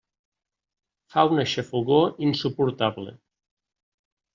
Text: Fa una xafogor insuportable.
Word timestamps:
Fa 1.11 1.27
una 1.35 1.47
xafogor 1.53 2.11
insuportable. 2.31 3.19